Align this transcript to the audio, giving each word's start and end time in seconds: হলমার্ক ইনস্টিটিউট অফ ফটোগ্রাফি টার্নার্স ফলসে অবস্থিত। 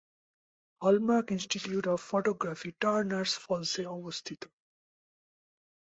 হলমার্ক 0.81 1.27
ইনস্টিটিউট 1.31 1.85
অফ 1.87 1.99
ফটোগ্রাফি 2.09 2.69
টার্নার্স 2.81 3.33
ফলসে 3.43 3.83
অবস্থিত। 3.97 4.41